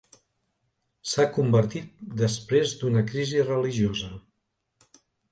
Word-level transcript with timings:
S'ha 1.09 1.25
convertit 1.33 1.91
després 2.21 2.73
d'una 2.79 3.03
crisi 3.11 3.43
religiosa. 3.51 4.09